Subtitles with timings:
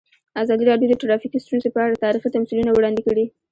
[0.43, 3.25] ازادي راډیو د ټرافیکي ستونزې په اړه تاریخي تمثیلونه وړاندې کړي.